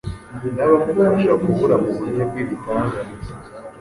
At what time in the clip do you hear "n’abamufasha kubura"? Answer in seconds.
0.55-1.75